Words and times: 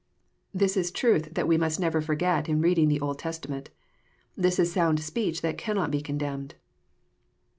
This 0.51 0.77
is 0.77 0.89
truth 0.89 1.31
that 1.35 1.47
we 1.47 1.59
must 1.59 1.79
never 1.79 2.01
forget 2.01 2.49
in 2.49 2.59
reading 2.61 2.87
the 2.87 2.99
Old 2.99 3.19
Testament. 3.19 3.69
This 4.35 4.57
is 4.57 4.73
sound 4.73 4.99
speech 4.99 5.41
that 5.43 5.59
cannot 5.59 5.91
be 5.91 6.01
con 6.01 6.17
demned. 6.17 6.55